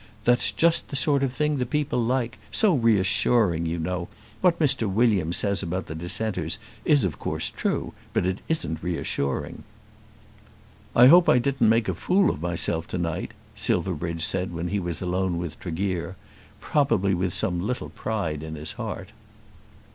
[0.23, 2.39] "That's just the sort of thing that the people like.
[2.49, 4.07] So reassuring, you know.
[4.41, 4.91] What Mr.
[4.91, 9.61] Williams says about the dissenters is of course true; but it isn't reassuring."
[10.95, 14.79] "I hope I didn't make a fool of myself to night," Silverbridge said when he
[14.79, 16.15] was alone with Tregear,
[16.59, 19.11] probably with some little pride in his heart.